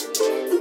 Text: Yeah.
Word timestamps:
Yeah. 0.00 0.57